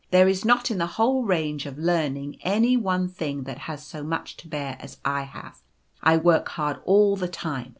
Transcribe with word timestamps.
There 0.09 0.27
is 0.27 0.43
not 0.43 0.71
in 0.71 0.79
the 0.79 0.87
whole 0.97 1.21
range 1.25 1.67
of 1.67 1.77
learning 1.77 2.39
any 2.41 2.75
one 2.75 3.07
thing 3.07 3.43
that 3.43 3.59
has 3.69 3.85
so 3.85 4.01
much 4.01 4.35
to 4.37 4.47
bear 4.47 4.75
as 4.79 4.97
I 5.05 5.21
have. 5.25 5.61
I 6.01 6.17
work 6.17 6.49
hard 6.49 6.79
all 6.85 7.15
the 7.15 7.27
time. 7.27 7.69